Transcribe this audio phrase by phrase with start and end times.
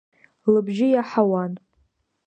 [0.53, 1.53] Лыбжьы иаҳауан.